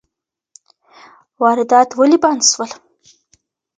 [1.41, 2.71] واردات ولي بند سول؟